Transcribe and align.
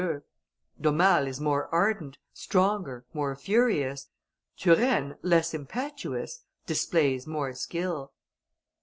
_D'Aumale 0.81 1.27
is 1.27 1.39
more 1.39 1.67
ardent, 1.71 2.17
stronger, 2.33 3.05
more 3.13 3.35
furious; 3.35 4.07
Turenne, 4.57 5.15
less 5.21 5.53
impetuous, 5.53 6.41
displays 6.65 7.27
more 7.27 7.53
skill. 7.53 8.11